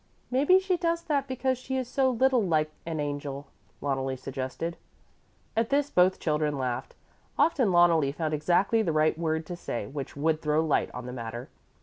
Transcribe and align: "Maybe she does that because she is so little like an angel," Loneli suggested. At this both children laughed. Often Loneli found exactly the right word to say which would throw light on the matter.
"Maybe 0.31 0.57
she 0.59 0.77
does 0.77 1.03
that 1.03 1.27
because 1.27 1.59
she 1.59 1.77
is 1.77 1.87
so 1.87 2.09
little 2.09 2.41
like 2.41 2.71
an 2.87 2.99
angel," 2.99 3.45
Loneli 3.83 4.17
suggested. 4.17 4.75
At 5.55 5.69
this 5.69 5.91
both 5.91 6.19
children 6.19 6.57
laughed. 6.57 6.95
Often 7.37 7.69
Loneli 7.71 8.11
found 8.11 8.33
exactly 8.33 8.81
the 8.81 8.91
right 8.93 9.15
word 9.15 9.45
to 9.45 9.55
say 9.55 9.85
which 9.85 10.17
would 10.17 10.41
throw 10.41 10.65
light 10.65 10.89
on 10.95 11.05
the 11.05 11.13
matter. 11.13 11.49